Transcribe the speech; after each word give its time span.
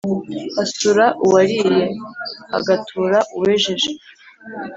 Hasura 0.55 1.05
uwariye. 1.25 1.81
Hagatura 2.51 3.17
uwejeje 3.37 3.89